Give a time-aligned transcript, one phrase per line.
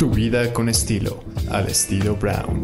[0.00, 2.62] Tu vida con estilo, al estilo Brown.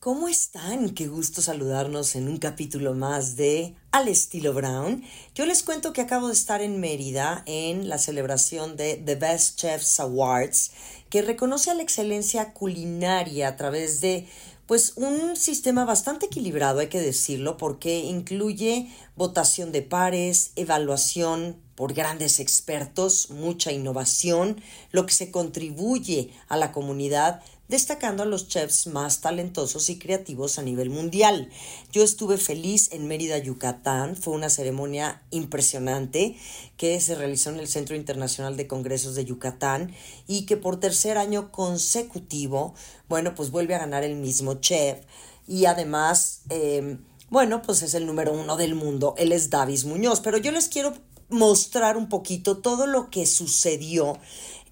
[0.00, 0.90] ¿Cómo están?
[0.90, 5.04] Qué gusto saludarnos en un capítulo más de Al estilo Brown.
[5.36, 9.60] Yo les cuento que acabo de estar en Mérida en la celebración de The Best
[9.60, 10.72] Chefs Awards,
[11.10, 14.26] que reconoce a la excelencia culinaria a través de
[14.66, 21.94] pues un sistema bastante equilibrado, hay que decirlo, porque incluye votación de pares, evaluación por
[21.94, 24.60] grandes expertos, mucha innovación,
[24.92, 30.58] lo que se contribuye a la comunidad destacando a los chefs más talentosos y creativos
[30.58, 31.48] a nivel mundial.
[31.92, 34.16] Yo estuve feliz en Mérida, Yucatán.
[34.16, 36.36] Fue una ceremonia impresionante
[36.76, 39.94] que se realizó en el Centro Internacional de Congresos de Yucatán
[40.26, 42.74] y que por tercer año consecutivo,
[43.08, 45.00] bueno, pues vuelve a ganar el mismo chef
[45.46, 46.42] y además...
[46.50, 46.98] Em,
[47.30, 49.14] bueno, pues es el número uno del mundo.
[49.18, 50.20] Él es Davis Muñoz.
[50.20, 50.94] Pero yo les quiero
[51.28, 54.18] mostrar un poquito todo lo que sucedió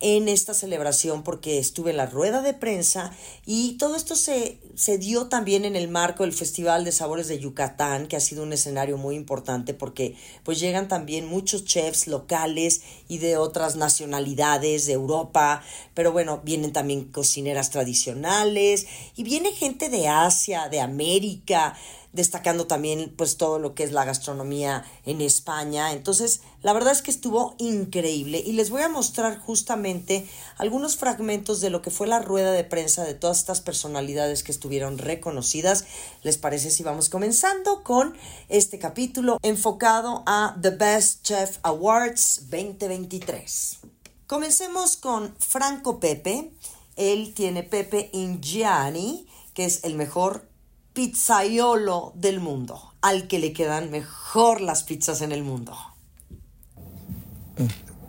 [0.02, 3.12] en esta celebración porque estuve en la rueda de prensa
[3.46, 7.38] y todo esto se, se dio también en el marco del Festival de Sabores de
[7.38, 12.82] Yucatán, que ha sido un escenario muy importante porque pues llegan también muchos chefs locales
[13.08, 15.62] y de otras nacionalidades de Europa,
[15.94, 21.76] pero bueno, vienen también cocineras tradicionales y viene gente de Asia, de América,
[22.12, 25.92] destacando también pues todo lo que es la gastronomía en España.
[25.92, 30.26] Entonces, la verdad es que estuvo increíble y les voy a mostrar justamente
[30.58, 34.52] algunos fragmentos de lo que fue la rueda de prensa de todas estas personalidades que
[34.52, 35.86] estuvieron reconocidas.
[36.22, 38.14] ¿Les parece si vamos comenzando con
[38.48, 43.78] este capítulo enfocado a The Best Chef Awards 2023?
[44.26, 46.52] Comencemos con Franco Pepe.
[46.96, 50.51] Él tiene Pepe Ingiani, que es el mejor
[50.92, 55.72] pizzaiolo del mundo, al que le quedan mejor las pizzas en el mundo.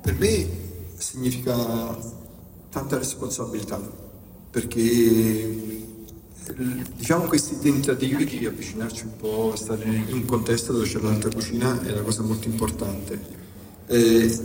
[0.02, 0.48] Per me
[0.98, 1.98] significa
[2.70, 3.80] tanta responsabilità,
[4.52, 5.82] perché
[6.96, 11.30] diciamo questi tentativi di avvicinarci un po' a stare in un contesto dove c'è l'alta
[11.30, 13.42] cucina è una cosa molto importante.
[13.88, 14.40] Eh,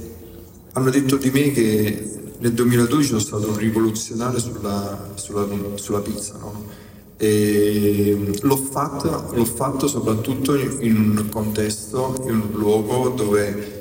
[0.72, 6.37] hanno detto di me che nel 2012 sono stato un rivoluzionario sulla, sulla, sulla pizza,
[6.38, 6.87] no?
[7.19, 13.77] L'ho, fatto, l'ho fatto soprattutto in un contesto, in un luogo dove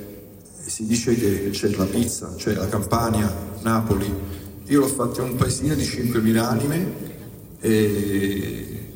[0.66, 3.32] si dice che c'è la pizza, cioè la Campania,
[3.62, 4.12] Napoli.
[4.66, 6.94] Io l'ho fatto in un paesino di 5.000 anime
[7.60, 8.90] e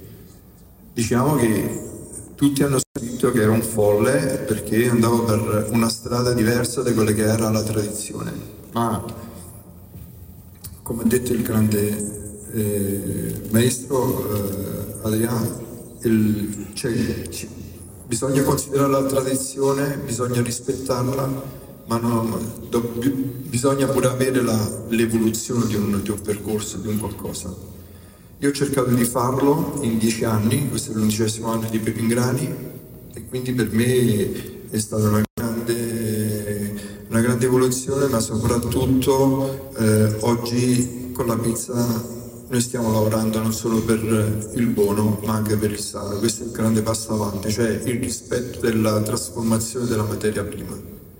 [0.94, 1.90] diciamo che
[2.36, 7.12] tutti hanno scritto che ero un folle perché andavo per una strada diversa da quella
[7.12, 8.32] che era la tradizione.
[8.74, 9.04] Ma
[10.82, 15.70] come ha detto il grande eh, maestro eh, Adriano,
[16.02, 16.94] il, cioè,
[18.06, 22.38] bisogna considerare la tradizione, bisogna rispettarla, ma non,
[22.70, 22.94] do,
[23.48, 27.54] bisogna pure avere la, l'evoluzione di un, di un, percorso, di un qualcosa.
[28.40, 32.56] Io ho cercato di farlo in dieci anni, questo è l'undicesimo anno di Pepingrani
[33.14, 36.74] e quindi per me è stata una grande,
[37.08, 42.20] una grande evoluzione, ma soprattutto eh, oggi con la pizza
[42.52, 44.00] noi stiamo lavorando non solo per
[44.56, 48.00] il buono ma anche per il sano, questo è il grande passo avanti, cioè il
[48.02, 50.76] rispetto della trasformazione della materia prima.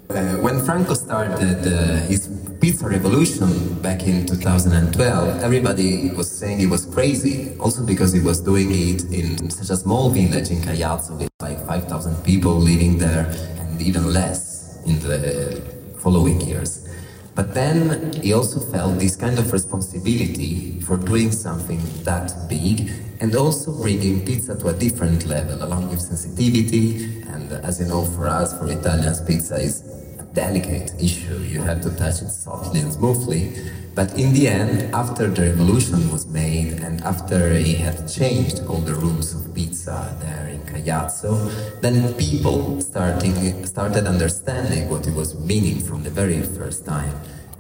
[0.10, 2.28] Uh, when Franco started uh, his
[2.60, 8.42] pizza revolution back in 2012, everybody was saying he was crazy, also because he was
[8.42, 13.26] doing it in such a small village in Caiazzo with like 5,000 people living there
[13.58, 15.62] and even less in the
[16.02, 16.91] following years.
[17.34, 23.36] But then he also felt this kind of responsibility for doing something that big and
[23.36, 27.22] also bringing pizza to a different level along with sensitivity.
[27.28, 29.82] And as you know, for us, for Italians, pizza is
[30.20, 31.40] a delicate issue.
[31.40, 33.54] You have to touch it softly and smoothly.
[33.96, 38.78] But in the end, after the revolution was made and after he had changed all
[38.78, 45.36] the rules of pizza there in Caiazzo, then people starting, started understanding what it was
[45.40, 47.14] meaning from the very first time.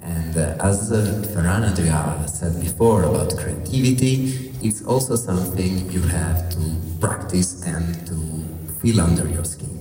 [0.03, 6.49] And uh, as uh, Ferran Adria said before about creativity, it's also something you have
[6.51, 6.59] to
[6.99, 8.15] practice and to
[8.81, 9.79] feel under your skin.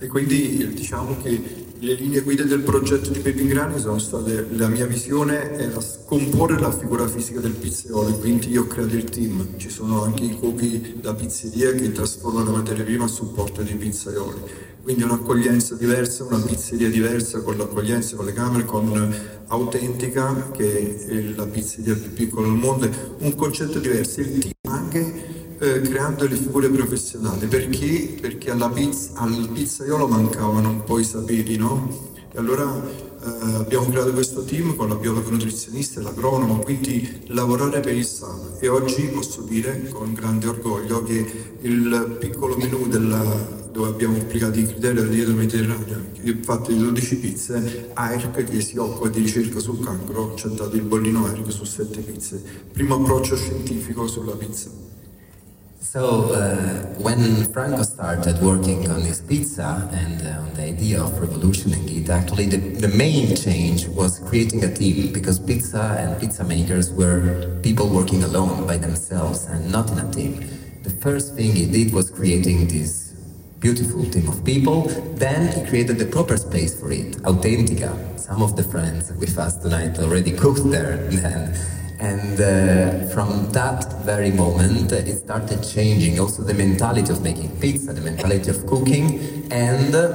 [0.00, 4.86] E quindi diciamo che le linee guida del progetto di Pepingrani sono state, la mia
[4.86, 9.68] visione era scomporre la figura fisica del pizzaiolo, quindi io ho creato il team, ci
[9.68, 14.38] sono anche i cuochi da pizzeria che trasformano la materia prima a supporto dei pizzaioli,
[14.80, 19.16] quindi un'accoglienza diversa, una pizzeria diversa con l'accoglienza, con le camere, con
[19.48, 22.88] Autentica che è la pizzeria più piccola del mondo,
[23.18, 25.21] un concetto diverso, il team anche
[25.62, 27.46] eh, creando le figure professionali.
[27.46, 28.16] Perché?
[28.20, 32.10] Perché alla pizza, al pizzaiolo mancavano un po' i saperi, no?
[32.32, 37.78] E allora eh, abbiamo creato questo team con la biologa nutrizionista e l'agronomo, quindi lavorare
[37.78, 43.22] per il sano e oggi posso dire con grande orgoglio che il piccolo menù della,
[43.70, 46.00] dove abbiamo applicato i criteri della dieta mediterranea,
[46.40, 50.74] fatto di 12 pizze, AIRC che si occupa di ricerca sul cancro ci ha dato
[50.74, 52.42] il bollino AIRC su 7 pizze,
[52.72, 54.91] primo approccio scientifico sulla pizza.
[55.82, 61.18] So uh, when Franco started working on this pizza and uh, on the idea of
[61.20, 66.44] revolutioning it, actually the, the main change was creating a team because pizza and pizza
[66.44, 70.48] makers were people working alone by themselves and not in a team.
[70.84, 73.12] The first thing he did was creating this
[73.58, 74.82] beautiful team of people.
[75.16, 78.20] Then he created the proper space for it, Authentica.
[78.20, 81.10] Some of the friends with us tonight already cooked there.
[82.02, 87.22] Then and uh, from that very moment, uh, it started changing also the mentality of
[87.22, 89.46] making pizza, the mentality of cooking.
[89.52, 90.08] And uh,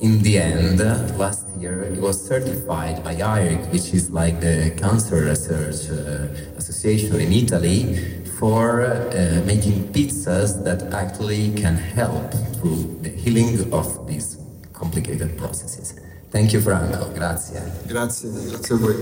[0.00, 0.80] in the end,
[1.18, 7.20] last year, it was certified by AIRC, which is like the Cancer Research uh, Association
[7.20, 14.38] in Italy, for uh, making pizzas that actually can help through the healing of these
[14.72, 16.00] complicated processes.
[16.30, 17.12] Thank you, Franco.
[17.14, 17.60] Grazie.
[17.86, 18.94] Grazie, grazie a voi.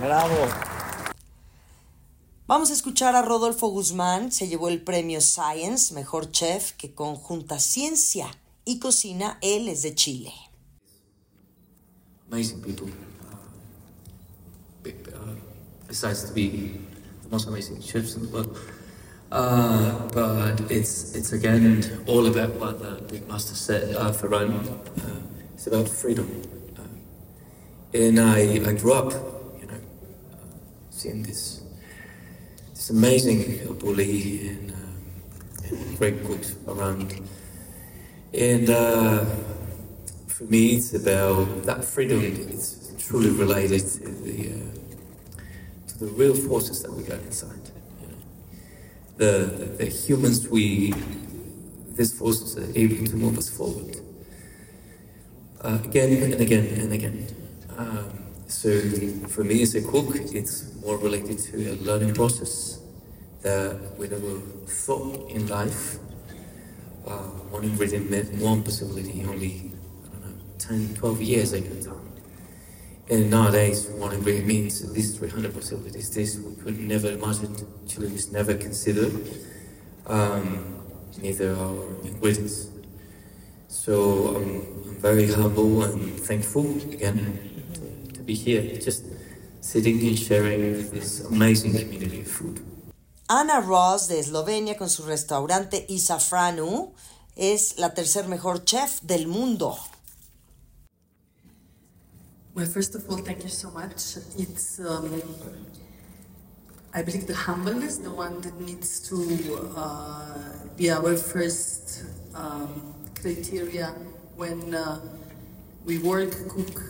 [0.00, 0.73] Bravo.
[2.46, 7.58] Vamos a escuchar a Rodolfo Guzmán, se llevó el premio Science, mejor chef, que conjunta
[7.58, 8.26] ciencia
[8.66, 9.38] y cocina.
[9.40, 10.30] Él es de Chile.
[12.30, 12.88] Amazing people.
[14.84, 14.90] Uh,
[15.88, 16.78] besides to be
[17.22, 18.54] the most amazing chefs in the world.
[19.32, 24.52] Uh, but it's it's again all about what the big master said, uh, Ferran.
[24.52, 25.22] Uh,
[25.54, 26.28] it's about freedom.
[26.76, 29.14] Uh, and I, I grew up,
[29.58, 30.36] you know, uh,
[30.90, 31.63] seeing this
[32.84, 33.38] it's amazing
[33.78, 37.18] Bulli and, uh, and great books around.
[38.34, 39.24] And uh,
[40.26, 42.20] for me, it's about that freedom.
[42.22, 47.70] It's truly related to the uh, to the real forces that we got inside.
[49.16, 50.92] The, the humans we
[51.96, 53.96] these forces are able to move us forward
[55.62, 57.28] uh, again and again and again.
[57.78, 58.23] Um,
[58.54, 58.70] so
[59.28, 62.78] for me as a cook, it's more related to a learning process
[63.42, 65.98] that we never thought in life.
[67.04, 67.18] Uh,
[67.50, 69.72] one ingredient meant one possibility only,
[70.06, 72.00] I don't know, 10, 12 years ago.
[73.10, 76.14] And nowadays, one ingredient means at least 300 possibilities.
[76.14, 77.54] This we could never imagine,
[77.88, 79.12] Chileans never considered,
[80.06, 80.80] um,
[81.20, 82.68] neither our ingredients.
[83.66, 87.53] So I'm, I'm very humble and thankful again
[88.24, 89.04] be here, just
[89.60, 92.60] sitting and sharing this amazing community of food.
[93.28, 96.92] Ana Roš de Eslovenia con su restaurante Hiša Franko
[97.36, 99.76] es la tercer mejor chef del mundo.
[102.54, 104.16] Well, first of all, thank you so much.
[104.38, 105.20] It's, um,
[106.92, 110.36] I believe, the humbleness, the one that needs to uh,
[110.76, 112.04] be our first
[112.34, 113.86] um, criteria
[114.36, 115.00] when uh,
[115.84, 116.82] we work, cook,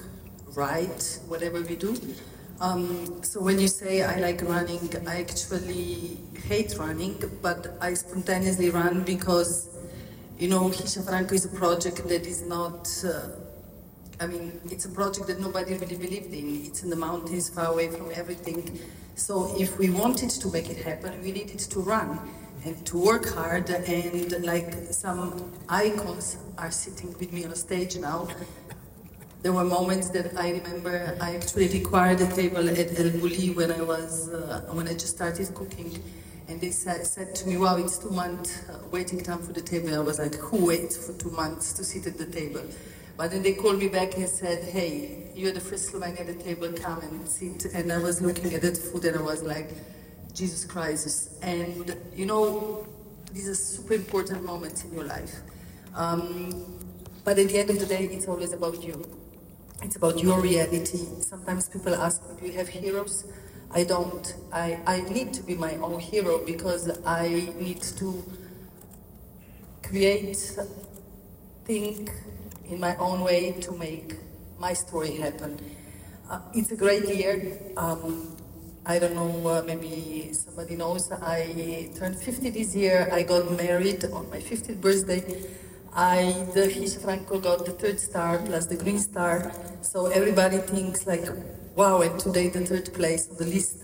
[0.57, 1.97] right, whatever we do.
[2.61, 8.71] Um, so when you say I like running, I actually hate running, but I spontaneously
[8.71, 9.69] run because,
[10.39, 13.29] you know, Hiša Franko is a project that is not, uh,
[14.21, 16.65] I mean, it's a project that nobody really believed in.
[16.67, 18.79] It's in the mountains, far away from everything.
[19.17, 22.21] So if we wanted to make it happen, we needed to run
[22.65, 28.27] and to work hard and like some icons are sitting with me on stage now
[29.45, 33.71] there were moments that I remember I actually required a table at El Bulli when
[33.71, 36.03] I was uh, when I just started cooking,
[36.49, 39.61] and they said, said to me, "Wow, it's two months uh, waiting time for the
[39.61, 42.63] table." I was like, "Who waits for two months to sit at the table?"
[43.19, 46.43] But then they called me back and said, "Hey, you're the first Slovenian at the
[46.43, 46.73] table.
[46.73, 49.69] Come and sit." And I was looking at that food and I was like,
[50.33, 52.87] "Jesus Christ!" And you know,
[53.31, 55.35] these are super important moments in your life.
[55.95, 56.81] Um,
[57.25, 59.05] but at the end of the day, it's always about you.
[59.83, 60.99] It's about your reality.
[61.21, 63.25] Sometimes people ask me, do you have heroes?
[63.71, 64.35] I don't.
[64.53, 68.25] I, I need to be my own hero because I need to
[69.83, 70.37] create,
[71.65, 72.11] think
[72.69, 74.15] in my own way to make
[74.59, 75.59] my story happen.
[76.31, 77.59] Uh, it's a great year.
[77.77, 78.37] Um,
[78.87, 83.09] I don't know, uh, maybe somebody knows, I turned 50 this year.
[83.11, 85.25] I got married on my 50th birthday.
[85.97, 89.53] I, the Franco got the third star plus the green star.
[89.83, 91.25] So everybody thinks like,
[91.77, 93.79] wow, and today the third place on the list.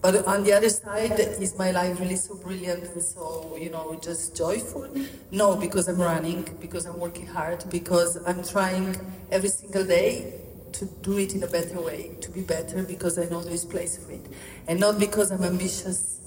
[0.00, 3.96] But on the other side, is my life really so brilliant and so, you know,
[4.02, 4.92] just joyful?
[5.30, 8.96] No, because I'm running, because I'm working hard, because I'm trying
[9.30, 10.40] every single day
[10.72, 13.64] to do it in a better way, to be better because I know there is
[13.64, 14.26] place for it.
[14.66, 16.18] And not because I'm ambitious.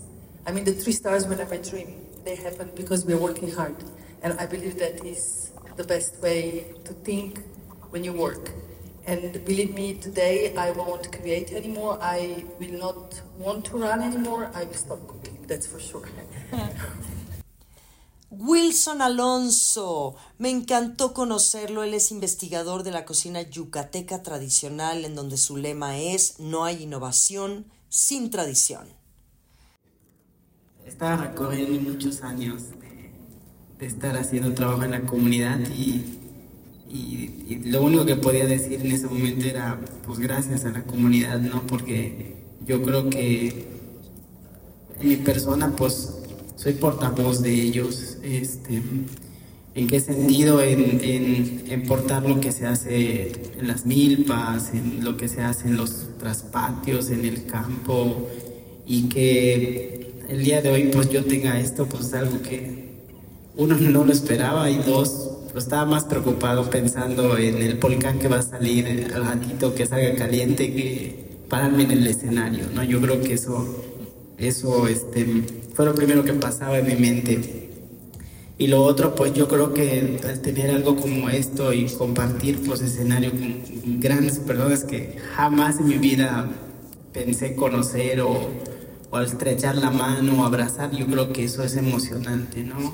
[0.47, 2.05] I mean, the three stars were never dream.
[2.23, 3.75] They happen because we're working hard.
[4.25, 7.43] And I believe that is the best way to think
[7.91, 8.49] when you work.
[9.05, 11.99] And believe me, today I won't create anymore.
[12.01, 14.49] I will not want to run anymore.
[14.55, 16.09] I will stop cooking, that's for sure.
[18.31, 21.83] Wilson Alonso, me encantó conocerlo.
[21.83, 26.81] Él es investigador de la cocina yucateca tradicional, en donde su lema es no hay
[26.81, 28.87] innovación sin tradición.
[30.83, 32.63] Estaba recorriendo muchos años
[33.79, 36.03] de, estar haciendo trabajo en la comunidad y,
[36.89, 41.39] y, lo único que podía decir en ese momento era pues gracias a la comunidad,
[41.39, 41.65] ¿no?
[41.67, 43.67] Porque yo creo que
[44.99, 46.15] en mi persona pues
[46.55, 48.17] soy portavoz de ellos.
[48.23, 48.81] Este,
[49.75, 50.61] ¿En qué sentido?
[50.61, 51.01] En,
[51.69, 55.75] en, portar lo que se hace en las milpas, en lo que se hace en
[55.75, 58.29] los traspatios, en el campo,
[58.87, 62.84] y que el día de hoy pues yo tenga esto, pues algo que
[63.57, 68.39] uno no lo esperaba y dos, estaba más preocupado pensando en el volcán que va
[68.39, 72.83] a salir al ratito que salga caliente que pararme en el escenario, ¿no?
[72.83, 73.65] Yo creo que eso,
[74.37, 75.43] eso, este,
[75.73, 77.69] fue lo primero que pasaba en mi mente.
[78.57, 82.81] Y lo otro, pues yo creo que al tener algo como esto y compartir pues
[82.81, 86.49] escenario con grandes personas que jamás en mi vida
[87.11, 88.49] pensé conocer o,
[89.09, 92.93] o estrechar la mano o abrazar, yo creo que eso es emocionante, ¿no?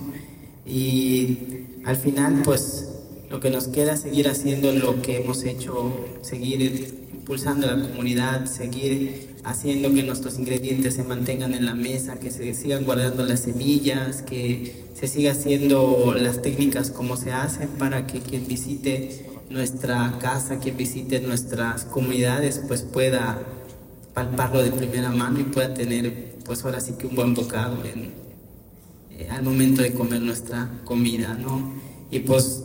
[0.65, 1.37] Y
[1.85, 2.87] al final, pues
[3.29, 8.45] lo que nos queda es seguir haciendo lo que hemos hecho, seguir impulsando la comunidad,
[8.45, 13.41] seguir haciendo que nuestros ingredientes se mantengan en la mesa, que se sigan guardando las
[13.41, 20.17] semillas, que se siga haciendo las técnicas como se hacen para que quien visite nuestra
[20.19, 23.41] casa, quien visite nuestras comunidades, pues pueda
[24.13, 28.20] palparlo de primera mano y pueda tener, pues ahora sí que un buen bocado en,
[29.29, 31.73] al momento de comer nuestra comida, ¿no?
[32.09, 32.63] Y pues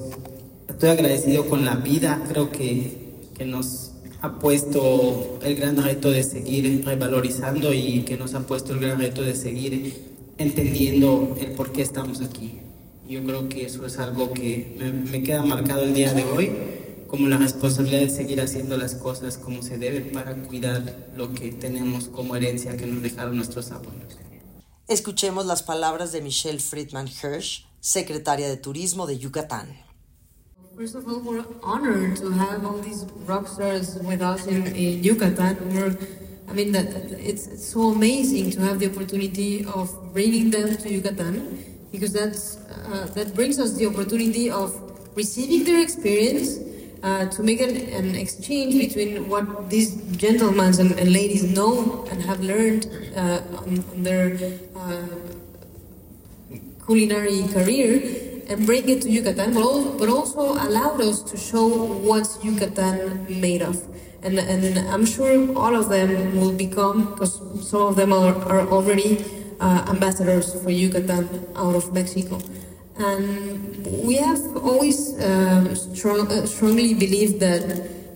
[0.68, 2.96] estoy agradecido con la vida, creo que,
[3.36, 8.72] que nos ha puesto el gran reto de seguir revalorizando y que nos ha puesto
[8.72, 9.94] el gran reto de seguir
[10.38, 12.58] entendiendo el por qué estamos aquí.
[13.08, 14.76] Yo creo que eso es algo que
[15.10, 16.50] me, queda marcado el día de hoy
[17.06, 20.82] como la responsabilidad de seguir haciendo las cosas como se debe para cuidar
[21.16, 24.18] lo que tenemos como herencia que nos dejaron nuestros abuelos.
[24.88, 29.66] Escuchemos las palabras de Michelle Friedman Hirsch, secretaria de Turismo de Yucatán.
[30.76, 35.02] First of all, we're honored to have all these rock stars with us in, in
[35.02, 35.57] Yucatan.
[35.75, 35.97] We're,
[36.49, 36.87] I mean, that
[37.19, 42.59] it's, it's so amazing to have the opportunity of bringing them to Yucatan because that's,
[42.87, 44.73] uh, that brings us the opportunity of
[45.16, 46.61] receiving their experience,
[47.06, 49.90] uh, to make an, an, exchange between what these
[50.25, 52.84] gentlemen and, and, ladies know and have learned
[53.14, 53.70] uh, on,
[54.02, 54.26] their
[54.75, 55.06] uh,
[56.84, 57.90] culinary career
[58.48, 61.68] and bring it to Yucatan, but, but also allowed us to show
[62.08, 63.76] what Yucatan made of.
[64.22, 67.34] And, and I'm sure all of them will become, because
[67.70, 69.25] some of them are, are already
[69.60, 72.40] uh, ambassadors for Yucatan out of Mexico.
[72.99, 77.62] And we have always uh, strong, uh, strongly believed that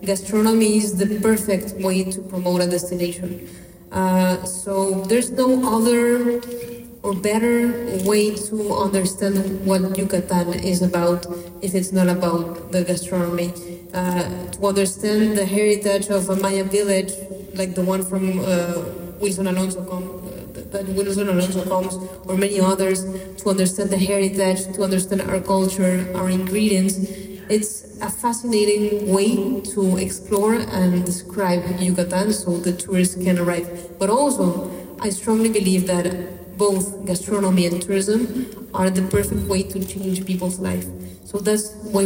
[0.02, 3.48] gastronomy is the perfect way to promote a destination.
[3.92, 6.40] Uh, so there's no other
[7.02, 7.72] or better
[8.04, 11.26] way to understand what Yucatan is about
[11.62, 13.52] if it's not about the gastronomy.
[13.92, 17.12] Uh, to understand the heritage of a Maya village,
[17.54, 18.84] like the one from uh,
[19.20, 19.82] Wilson Alonso
[20.70, 21.94] that Wilson Alonso comes,
[22.26, 23.04] or many others,
[23.42, 26.98] to understand the heritage, to understand our culture, our ingredients.
[27.48, 33.98] It's a fascinating way to explore and describe Yucatan so the tourists can arrive.
[33.98, 39.84] But also, I strongly believe that both gastronomy and tourism are the perfect way to
[39.84, 40.86] change people's life.
[41.24, 42.04] So that's why,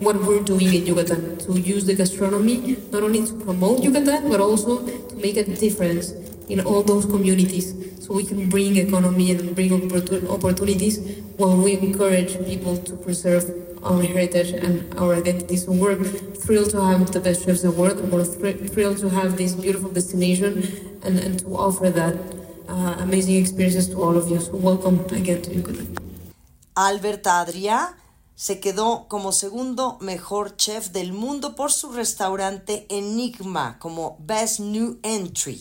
[0.00, 4.40] what we're doing in Yucatan, to use the gastronomy not only to promote Yucatan, but
[4.40, 6.14] also to make a difference
[6.50, 7.74] in all those communities.
[8.04, 9.72] So we can bring economy and bring
[10.28, 10.98] opportunities
[11.36, 13.44] while we encourage people to preserve
[13.82, 15.56] our heritage and our identity.
[15.56, 18.00] So we're thrilled to have the best chefs in the world.
[18.12, 20.52] We're thrilled to have this beautiful destination
[21.02, 22.16] and, and to offer that
[22.68, 24.40] uh, amazing experiences to all of you.
[24.40, 25.96] So welcome again to Yucatan.
[26.76, 27.96] Albert Adria
[28.34, 34.98] se quedó como segundo mejor chef del mundo por su restaurante Enigma como Best New
[35.02, 35.60] Entry.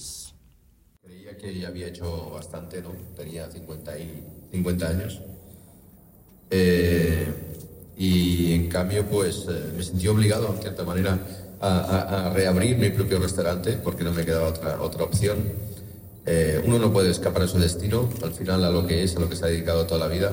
[1.39, 2.91] Que ya había hecho bastante, ¿no?
[3.15, 5.21] Tenía 50, y, 50 años.
[6.49, 7.27] Eh,
[7.97, 11.19] y en cambio, pues eh, me sentí obligado, en cierta manera,
[11.61, 15.37] a, a reabrir mi propio restaurante porque no me quedaba otra, otra opción.
[16.25, 19.19] Eh, uno no puede escapar de su destino, al final a lo que es, a
[19.19, 20.31] lo que se ha dedicado toda la vida.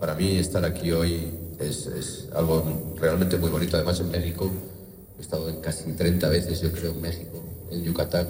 [0.00, 3.76] Para mí estar aquí hoy es, es algo realmente muy bonito.
[3.76, 4.50] Además en México
[5.18, 8.26] he estado en casi 30 veces, yo creo, en México, en Yucatán,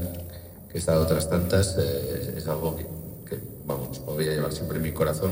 [0.75, 1.76] que he estado otras tantas.
[1.78, 2.85] eh, es algo que,
[3.64, 5.31] vamos, voy a llevar siempre en mi corazón.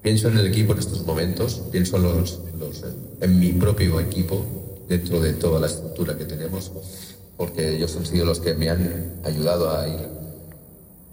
[0.00, 2.84] Pienso en el equipo en estos momentos, pienso en, los, los,
[3.20, 4.44] en mi propio equipo
[4.88, 6.70] dentro de toda la estructura que tenemos,
[7.36, 10.00] porque ellos han sido los que me han ayudado a ir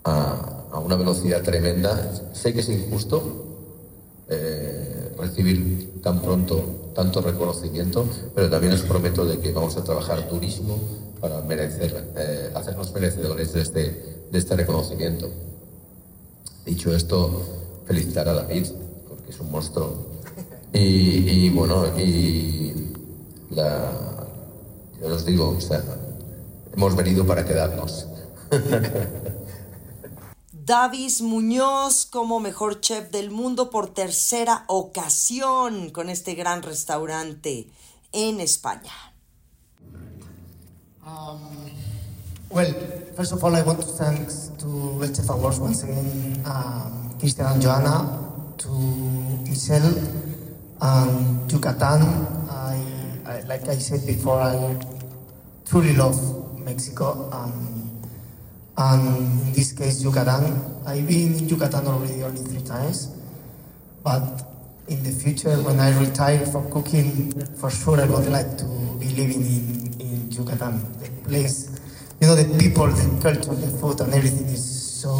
[0.03, 2.31] a, a una velocidad tremenda.
[2.33, 3.47] Sé que es injusto
[4.29, 8.05] eh, recibir tan pronto tanto reconocimiento,
[8.35, 10.77] pero también os prometo de que vamos a trabajar durísimo
[11.19, 13.81] para merecer, eh, hacernos merecedores de este,
[14.31, 15.29] de este reconocimiento.
[16.65, 17.43] Dicho esto,
[17.85, 18.67] felicitar a David,
[19.07, 20.07] porque es un monstruo.
[20.73, 22.93] Y, y bueno, y
[23.51, 23.91] la,
[25.01, 25.83] yo os digo, o sea,
[26.73, 28.07] hemos venido para quedarnos.
[30.69, 37.67] Davis Muñoz como mejor chef del mundo por tercera ocasión con este gran restaurante
[38.11, 38.93] en España.
[41.03, 41.39] Um,
[42.51, 42.71] well,
[43.15, 44.27] first of all, I want to thank
[44.59, 48.05] to El Chef Awards once again, um, Christian and Joanna,
[48.59, 48.69] to
[49.49, 49.91] Michelle
[50.81, 52.03] and Yucatan.
[52.47, 52.77] I,
[53.25, 54.77] I, like I said before, I
[55.65, 57.78] truly love Mexico and,
[58.79, 59.03] and
[59.43, 60.55] in this case Yucatan.
[60.87, 63.11] I've been in Yucatan already only three times,
[64.03, 64.23] but
[64.87, 68.65] in the future when I retire from cooking, for sure I would like to
[68.97, 70.79] be living in, in Yucatan.
[71.03, 71.77] The place,
[72.21, 75.11] you know, the people, the culture, the food and everything is so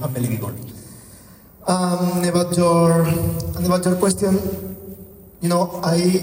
[0.00, 0.54] unbelievable.
[1.66, 3.02] Um, about your
[3.66, 4.38] about your question,
[5.42, 6.22] you know, I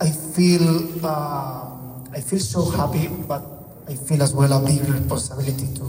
[0.00, 1.66] I feel uh,
[2.14, 3.59] I feel so happy, but
[3.90, 5.86] I feel as well a big responsibility to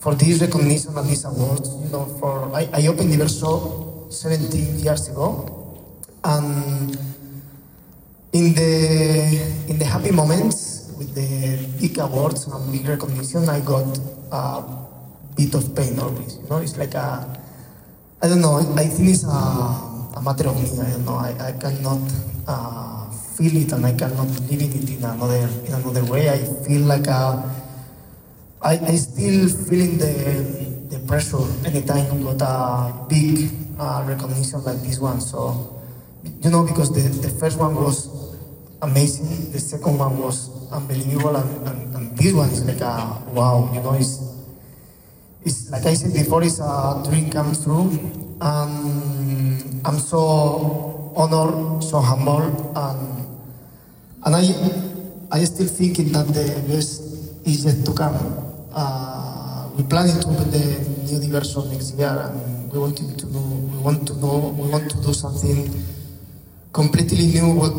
[0.00, 1.68] for this recognition and these awards.
[1.84, 5.44] You know, for I, I opened DiverXO 17 years ago,
[6.24, 6.96] and
[8.32, 8.72] in the
[9.68, 13.84] in the happy moments with the big awards and big recognition, I got
[14.32, 14.64] a
[15.36, 16.38] bit of pain always.
[16.40, 17.28] You know, it's like a
[18.22, 18.56] I don't know.
[18.76, 20.64] I think it's a, a matter of me.
[20.80, 21.20] I don't know.
[21.20, 22.00] I, I cannot
[22.48, 23.03] uh,
[23.36, 26.30] feel it, and I cannot live in it in another in another way.
[26.30, 27.42] I feel like a,
[28.62, 30.12] I, I still feeling the
[30.90, 35.20] the pressure anytime you got a big uh, recognition like this one.
[35.20, 35.80] So
[36.42, 38.08] you know, because the, the first one was
[38.82, 43.70] amazing, the second one was unbelievable, and, and, and this one is like a wow.
[43.74, 44.20] You know, it's
[45.44, 47.90] it's like I said before, it's a dream come true.
[48.40, 53.23] And I'm so honored, so humble, and
[54.24, 54.44] and I
[55.30, 57.02] I still thinking that the best
[57.44, 58.16] is yet to come.
[58.72, 60.64] Uh, we're planning to open the
[61.10, 64.90] new diversion next year, and we want to do we want to know we want
[64.90, 65.68] to do something
[66.72, 67.52] completely new.
[67.52, 67.74] What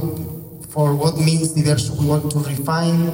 [0.70, 1.98] for what means diversion?
[1.98, 3.10] We want to refine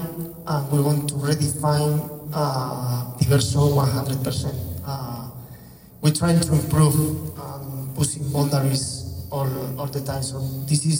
[0.48, 2.02] and we want to redefine
[2.34, 4.56] uh, DiverXO 100%.
[4.86, 5.30] Uh,
[6.02, 6.96] we're trying to improve
[7.38, 9.48] and pushing boundaries all,
[9.80, 10.24] all the time.
[10.24, 11.00] So this is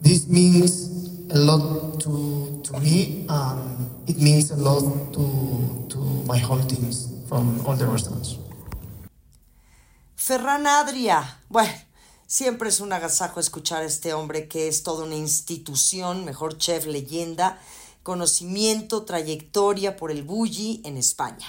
[0.00, 0.90] this means
[1.32, 7.08] a lot to, to me and it means a lot to, to my whole teams
[7.28, 8.38] from all the restaurants.
[10.16, 11.72] Ferran Adria, bueno,
[12.26, 16.86] siempre es un agasajo escuchar a este hombre que es toda una institución, mejor chef,
[16.86, 17.58] leyenda,
[18.02, 21.46] conocimiento, trayectoria por el bully en España.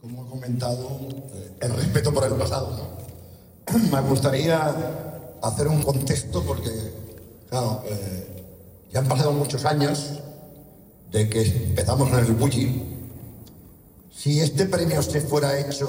[0.00, 0.98] Como he comentado,
[1.34, 2.76] eh, el respeto por el pasado.
[2.76, 3.78] ¿no?
[3.90, 4.74] Me gustaría
[5.42, 6.70] hacer un contexto porque,
[7.48, 8.33] claro, eh,
[8.94, 10.20] ya han pasado muchos años
[11.10, 12.80] de que empezamos en el bully.
[14.14, 15.88] Si este premio se fuera hecho,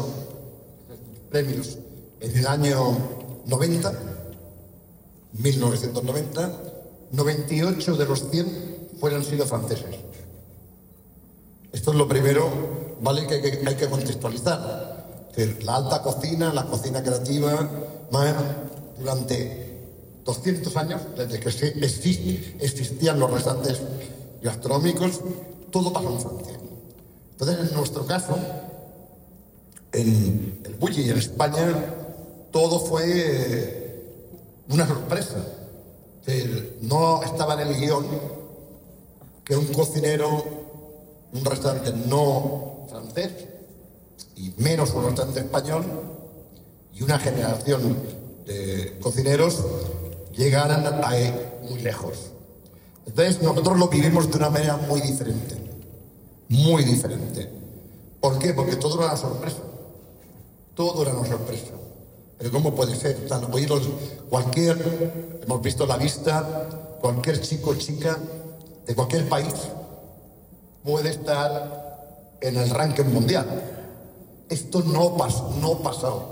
[1.29, 1.77] premios,
[2.19, 2.97] en el año
[3.45, 3.93] 90,
[5.33, 6.51] 1990,
[7.11, 9.85] 98 de los 100 fueran sido franceses.
[11.71, 12.49] Esto es lo primero,
[13.01, 13.27] ¿vale?
[13.27, 15.29] Que hay que, hay que contextualizar.
[15.61, 17.69] La alta cocina, la cocina creativa,
[18.09, 18.33] más
[18.97, 19.74] durante
[20.25, 21.49] 200 años, desde que
[22.59, 23.79] existían los restaurantes
[24.41, 25.21] gastronómicos,
[25.71, 26.59] todo pasó en Francia.
[27.31, 28.35] Entonces, en nuestro caso,
[29.91, 31.95] en el Bulli y en España,
[32.51, 34.03] todo fue eh,
[34.69, 35.45] una sorpresa.
[36.81, 38.05] No estaba en el guion
[39.43, 40.43] que un cocinero,
[41.33, 43.31] un restaurante no francés,
[44.35, 45.85] y menos un restaurante español,
[46.95, 47.95] y una generación
[48.47, 49.63] de cocineros
[50.35, 51.09] llegaran a
[51.69, 52.31] muy lejos.
[53.05, 55.55] Entonces nosotros lo vivimos de una manera muy diferente,
[56.49, 57.49] muy diferente.
[58.19, 58.53] ¿Por qué?
[58.53, 59.61] Porque todo era una sorpresa,
[60.73, 61.73] todo era una sorpresa.
[62.37, 63.27] Pero ¿cómo puede ser?
[63.27, 63.83] Tan, oídos,
[64.29, 68.17] cualquier, hemos visto la lista, cualquier chico o chica
[68.85, 69.53] de cualquier país
[70.83, 73.45] puede estar en el ranking mundial.
[74.49, 76.31] Esto no, pas, no pasó.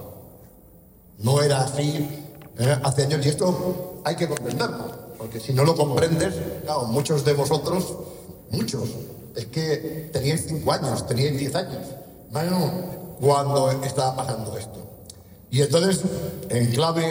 [1.19, 2.07] No era así
[2.59, 4.85] eh, hace años y esto hay que comprenderlo,
[5.17, 7.93] porque si no lo comprendes, claro, muchos de vosotros,
[8.51, 8.89] muchos,
[9.35, 11.87] es que teníais cinco años, teníais diez años,
[12.31, 12.71] bueno,
[13.19, 14.79] cuando estaba pasando esto.
[15.49, 16.01] Y entonces,
[16.49, 17.05] en clave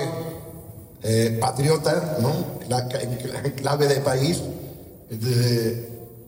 [1.03, 2.33] eh, patriota, ¿no?
[2.63, 4.43] En clave de país,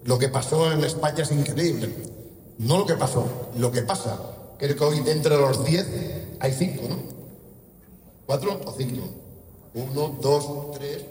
[0.05, 1.93] lo que pasó en España es increíble.
[2.59, 4.19] No lo que pasó, lo que pasa.
[4.59, 5.87] Creo que hoy dentro de los 10
[6.41, 6.97] hay 5, ¿no?
[8.27, 9.07] ¿Cuatro o cinco?
[9.75, 11.05] Uno, dos, tres,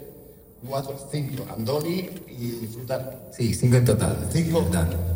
[0.66, 1.44] cuatro, cinco.
[1.52, 3.30] Andoni y disfrutar.
[3.36, 4.28] Sí, cinco en total.
[4.32, 4.64] Cinco.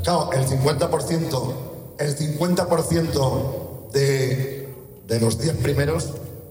[0.04, 1.52] Claro, el 50%,
[1.98, 4.74] el 50% de,
[5.06, 6.08] de los 10 primeros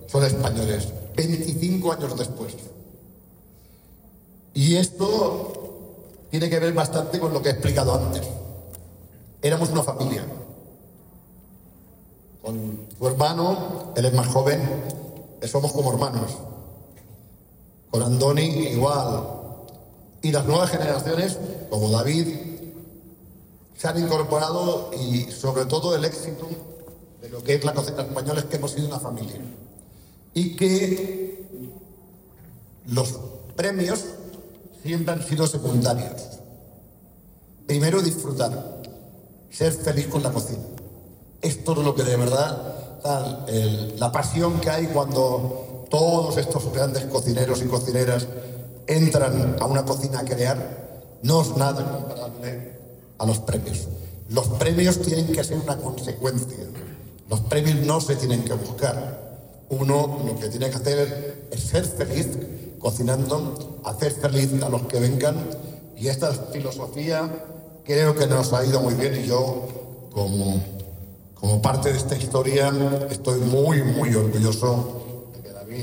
[0.07, 0.87] son españoles.
[1.15, 2.55] 25 años después.
[4.53, 5.53] Y esto
[6.31, 8.23] tiene que ver bastante con lo que he explicado antes.
[9.41, 10.25] Éramos una familia.
[12.41, 14.61] Con tu hermano, él es más joven,
[15.43, 16.37] somos como hermanos.
[17.89, 19.23] Con Andoni igual.
[20.21, 21.37] Y las nuevas generaciones,
[21.69, 22.27] como David,
[23.77, 26.47] se han incorporado y sobre todo el éxito
[27.21, 29.39] de lo que es la cocina española es que hemos sido una familia.
[30.33, 31.45] Y que
[32.87, 33.15] los
[33.55, 34.03] premios
[34.83, 36.11] siempre han sido secundarios.
[37.67, 38.81] Primero disfrutar,
[39.51, 40.63] ser feliz con la cocina.
[41.41, 46.71] Esto es lo que de verdad, tal, el- la pasión que hay cuando todos estos
[46.73, 48.27] grandes cocineros y cocineras
[48.87, 52.73] entran a una cocina a crear, no es nada comparable
[53.17, 53.87] a los premios.
[54.29, 56.65] Los premios tienen que ser una consecuencia.
[57.29, 59.27] Los premios no se tienen que buscar.
[59.69, 62.27] Uno lo que tiene que hacer es ser feliz
[62.79, 65.35] cocinando, hacer feliz a los que vengan.
[65.97, 67.29] Y esta filosofía
[67.83, 69.67] creo que nos ha ido muy bien y yo
[70.13, 70.61] como,
[71.35, 72.71] como parte de esta historia
[73.09, 75.06] estoy muy, muy orgulloso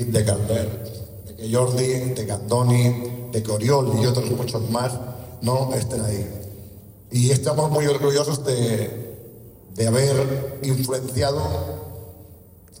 [0.03, 0.87] De Calvert,
[1.27, 4.91] de que Jordi, de Candoni, de que Oriol y otros muchos más
[5.41, 6.27] no estén ahí.
[7.11, 9.15] Y estamos muy orgullosos de,
[9.75, 11.41] de haber influenciado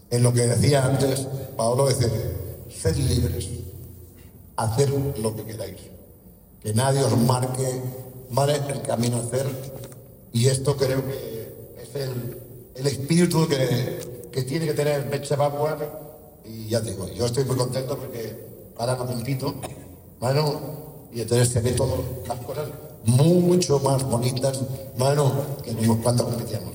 [0.09, 2.11] en lo que decía antes Paolo, decir,
[2.69, 3.49] sed libres,
[4.55, 5.77] hacer lo que queráis,
[6.61, 7.81] que nadie os marque
[8.31, 8.55] ¿vale?
[8.69, 9.45] el camino a hacer.
[10.33, 12.41] Y esto creo que es el,
[12.75, 15.81] el espíritu que, que tiene que tener Mecha Backward.
[16.47, 19.55] Y ya te digo, yo estoy muy contento porque ahora no compito,
[20.19, 22.69] bueno, y entonces se ve todas las cosas
[23.05, 24.61] mucho más bonitas,
[24.97, 25.31] bueno,
[25.63, 26.73] que cuando competíamos.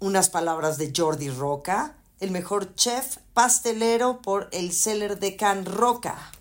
[0.00, 6.32] Unas palabras de Jordi Roca, el mejor chef pastelero por el seller de Can Roca.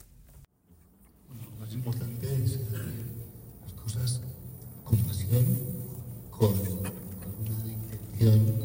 [1.29, 2.93] Lo más importante es hacer
[3.63, 4.21] las cosas
[4.83, 5.45] con pasión,
[6.29, 6.91] con, con
[7.39, 8.60] una intención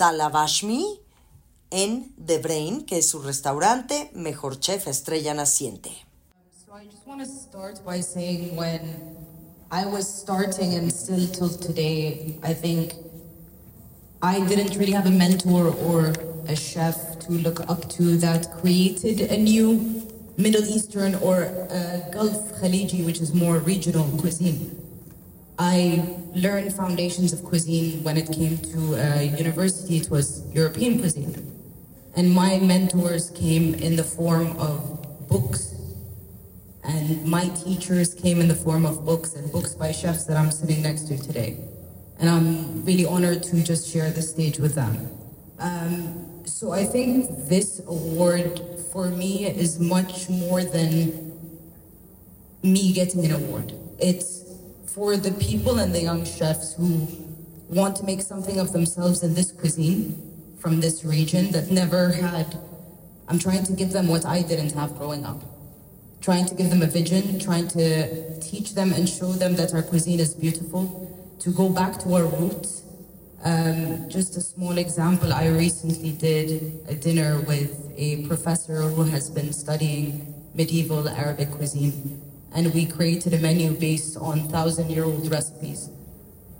[0.00, 0.98] Tala Bashmi
[1.70, 5.90] en The Brain, que es su restaurante, mejor chef estrella naciente.
[6.64, 8.80] So I just want to start by saying when
[9.70, 12.94] I was starting and still till today, I think
[14.22, 16.14] I didn't really have a mentor or
[16.48, 20.02] a chef to look up to that created a new
[20.38, 24.79] Middle Eastern or uh, Gulf Khaliji, which is more regional cuisine.
[25.60, 26.02] I
[26.34, 29.98] learned foundations of cuisine when it came to uh, university.
[29.98, 31.36] It was European cuisine.
[32.16, 35.74] And my mentors came in the form of books.
[36.82, 40.50] And my teachers came in the form of books and books by chefs that I'm
[40.50, 41.58] sitting next to today.
[42.18, 45.10] And I'm really honored to just share the stage with them.
[45.58, 48.62] Um, so I think this award
[48.94, 51.38] for me is much more than
[52.62, 53.74] me getting an award.
[53.98, 54.39] It's
[54.94, 57.06] for the people and the young chefs who
[57.68, 62.58] want to make something of themselves in this cuisine from this region that never had.
[63.28, 65.42] I'm trying to give them what I didn't have growing up.
[66.20, 69.82] Trying to give them a vision, trying to teach them and show them that our
[69.82, 70.82] cuisine is beautiful,
[71.38, 72.82] to go back to our roots.
[73.42, 79.30] Um, just a small example, I recently did a dinner with a professor who has
[79.30, 82.20] been studying medieval Arabic cuisine,
[82.54, 85.90] and we created a menu based on thousand year old recipes.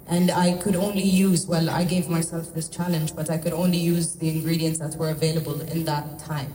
[0.08, 3.78] And I could only use, well, I gave myself this challenge, but I could only
[3.78, 6.52] use the ingredients that were available in that time.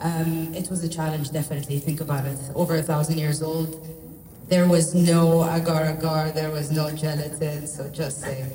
[0.00, 1.80] Um, it was a challenge, definitely.
[1.80, 2.38] Think about it.
[2.54, 3.84] Over a thousand years old.
[4.48, 8.50] There was no agar agar, there was no gelatin, so just saying.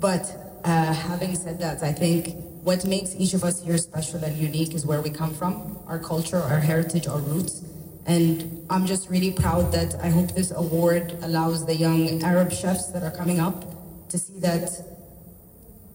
[0.00, 4.36] But uh, having said that, I think what makes each of us here special and
[4.36, 7.62] unique is where we come from, our culture, our heritage, our roots.
[8.08, 12.86] And I'm just really proud that I hope this award allows the young Arab chefs
[12.86, 13.66] that are coming up
[14.08, 14.70] to see that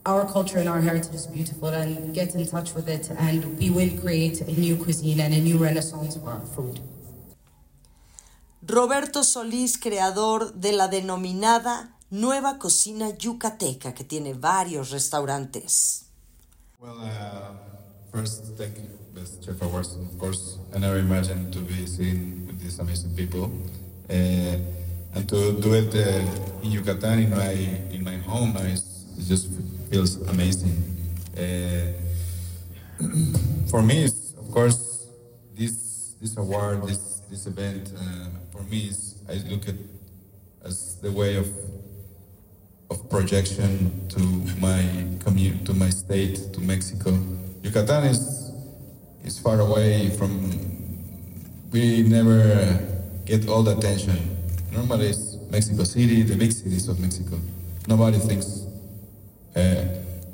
[0.06, 3.72] our culture and our heritage is beautiful and get in touch with it and we
[3.72, 6.80] will create a new cuisine and a new renaissance for our food.
[8.62, 16.06] Roberto Solís, creador de la denominada Nueva Cocina Yucateca, que tiene varios restaurantes.
[16.80, 17.74] Well, uh,
[18.14, 20.60] first, thank you, Best Chef Awards, of course.
[20.74, 23.52] I never imagined to be seen with these amazing people.
[24.08, 24.58] Uh,
[25.16, 27.52] and to do it uh, in Yucatan, in my,
[27.92, 28.82] in my home, it
[29.28, 29.48] just
[29.90, 30.78] feels amazing.
[31.36, 31.94] Uh,
[33.72, 35.08] for me, of course,
[35.56, 39.76] this, this award, this, this event, uh, for me, is, I look at
[40.64, 41.48] as the way of
[42.90, 44.20] of projection to
[44.60, 44.86] my
[45.20, 47.18] community, to my state, to Mexico.
[47.64, 48.52] Yucatan is
[49.24, 50.32] is far away from.
[51.72, 52.78] We never
[53.26, 54.38] get all the attention.
[54.72, 57.40] Normally, it's Mexico City, the big cities of Mexico.
[57.88, 58.68] Nobody thinks
[59.56, 59.86] uh,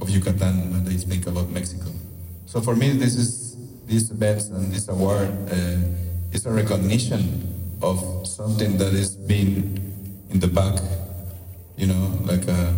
[0.02, 1.92] of Yucatan when they think about Mexico.
[2.46, 3.56] So for me, this is
[3.88, 9.80] this event and this award uh, is a recognition of something that is being
[10.30, 10.76] in the back
[11.80, 12.74] you know, like uh,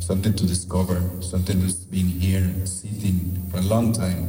[0.00, 4.28] something to discover, something that's been here, sitting for a long time.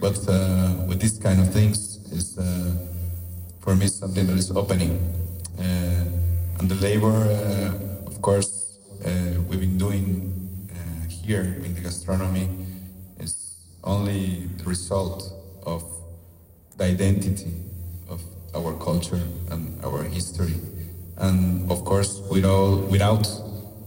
[0.00, 2.74] But uh, with these kind of things, is uh,
[3.60, 4.98] for me something that is opening.
[5.58, 6.04] Uh,
[6.58, 10.34] and the labor, uh, of course, uh, we've been doing
[11.28, 12.48] here in the gastronomy
[13.20, 15.30] is only the result
[15.66, 15.84] of
[16.78, 17.52] the identity
[18.08, 18.22] of
[18.54, 19.20] our culture
[19.50, 20.54] and our history.
[21.18, 23.26] And of course, without, without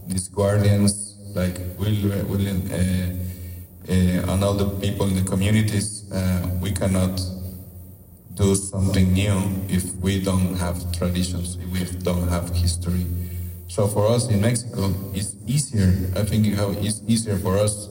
[0.06, 2.76] these guardians like Will, William uh,
[3.88, 7.20] uh, and all the people in the communities, uh, we cannot
[8.34, 13.06] do something new if we don't have traditions, if we don't have history.
[13.68, 15.92] So for us in Mexico, it's easier.
[16.16, 17.88] I think it's easier for us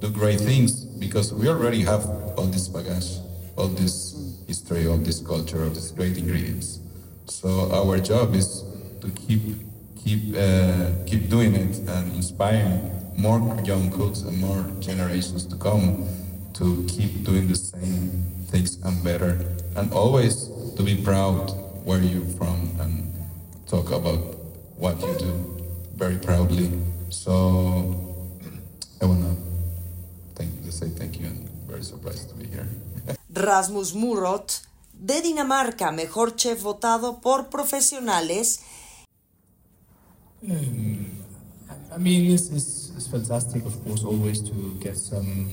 [0.00, 2.04] to do great things because we already have
[2.36, 3.18] all this baggage,
[3.56, 6.80] all this history, all this culture, all these great ingredients.
[7.26, 8.64] So our job is
[9.00, 9.40] to keep
[10.04, 16.06] keep uh, keep doing it and inspiring more young cooks and more generations to come
[16.54, 19.38] to keep doing the same things and better
[19.76, 21.50] and always to be proud
[21.84, 23.12] where you're from and
[23.66, 24.20] talk about
[24.76, 25.32] what you do
[25.96, 26.70] very proudly.
[27.10, 27.32] So
[29.00, 29.36] I wanna
[30.34, 32.66] thank say thank you and very surprised to be here.
[33.34, 34.62] Rasmus Murot
[34.92, 38.60] de Dinamarca, mejor chef votado por profesionales
[40.44, 41.04] Mm,
[41.94, 45.50] I mean, it's, it's, it's, fantastic, of course, always to get some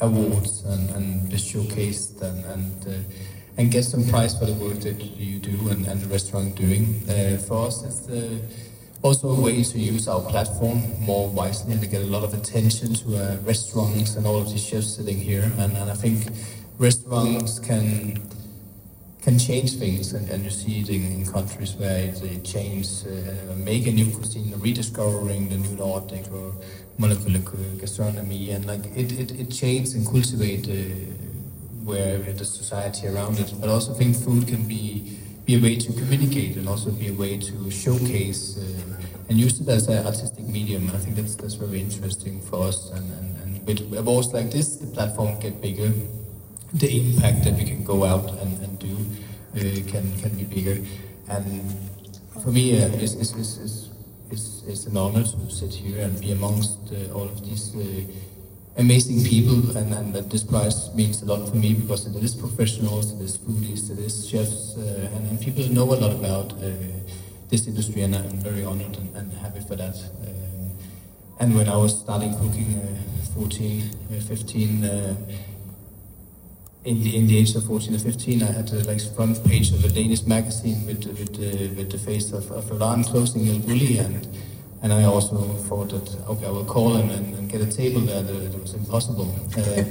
[0.00, 2.98] awards and, and be showcased and and, uh,
[3.58, 7.02] and get some prize for the work that you do and, and the restaurant doing.
[7.08, 8.40] Uh, for us, it's the,
[9.02, 12.32] also a way to use our platform more wisely and to get a lot of
[12.32, 15.50] attention to uh, restaurants and all of these chefs sitting here.
[15.58, 16.28] And, and I think
[16.78, 18.22] restaurants can
[19.26, 23.56] can change things, and, and you see it in, in countries where they change, uh,
[23.56, 26.52] make a new cuisine, rediscovering the new Nordic or
[26.96, 27.40] molecular
[27.76, 30.74] gastronomy, and like it, it, it changes and cultivate uh,
[31.82, 33.52] where the society around it.
[33.60, 37.12] But also think food can be be a way to communicate and also be a
[37.12, 40.88] way to showcase uh, and use it as an artistic medium.
[40.94, 42.90] I think that's that's very interesting for us.
[42.90, 45.90] And, and, and with awards like this, the platform get bigger.
[46.78, 48.94] The impact that we can go out and, and do
[49.56, 49.60] uh,
[49.90, 50.76] can can be bigger.
[51.28, 51.46] And
[52.42, 53.32] for me, uh, it's, it's,
[54.30, 57.80] it's, it's, an honor to sit here and be amongst uh, all of these uh,
[58.78, 62.34] amazing people, and, and that this prize means a lot for me because it is
[62.34, 66.52] professionals, it is foodies, it is chefs, uh, and, and, people know a lot about
[66.52, 66.70] uh,
[67.48, 69.96] this industry, and I'm very honored and, and happy for that.
[69.96, 75.14] Uh, and when I was starting cooking, uh, 14, uh, 15, uh,
[76.86, 79.72] in the in the age of 14 or 15, I had a like front page
[79.72, 81.36] of a Danish magazine with with,
[81.76, 84.26] with the face of, of Ferran closing El Bulli and
[84.82, 85.36] and I also
[85.68, 88.60] thought that, okay, I will call him and, and get a table there, that it
[88.60, 89.34] was impossible.
[89.56, 89.82] Uh,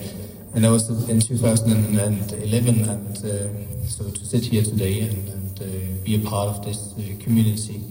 [0.53, 5.65] and that was in 2011, and uh, so to sit here today and, and uh,
[6.05, 7.81] be a part of this uh, community,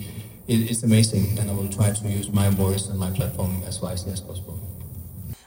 [0.48, 3.82] it, it's amazing, and I will try to use my voice and my platform as
[3.82, 4.58] wisely as possible.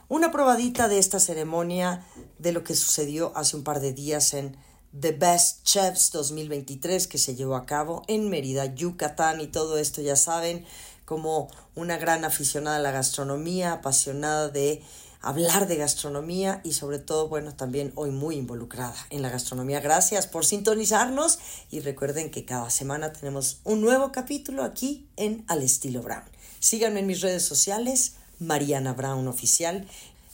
[0.09, 2.05] Una probadita de esta ceremonia
[2.39, 4.55] de lo que sucedió hace un par de días en
[4.97, 10.01] The Best Chefs 2023 que se llevó a cabo en Mérida, Yucatán y todo esto
[10.01, 10.65] ya saben
[11.03, 14.81] como una gran aficionada a la gastronomía, apasionada de
[15.19, 19.81] hablar de gastronomía y sobre todo, bueno, también hoy muy involucrada en la gastronomía.
[19.81, 21.39] Gracias por sintonizarnos
[21.69, 26.23] y recuerden que cada semana tenemos un nuevo capítulo aquí en Al Estilo Brown.
[26.59, 29.87] Síganme en mis redes sociales, Mariana Brown Oficial,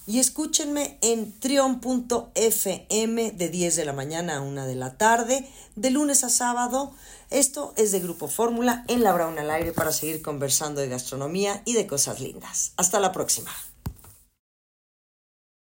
[0.05, 5.89] y escúchenme en trion.fm de 10 de la mañana a 1 de la tarde, de
[5.91, 6.93] lunes a sábado.
[7.29, 11.61] Esto es de Grupo Fórmula en La Brown al aire para seguir conversando de gastronomía
[11.65, 12.73] y de cosas lindas.
[12.75, 13.51] Hasta la próxima.